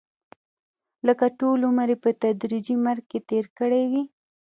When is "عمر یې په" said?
1.67-2.09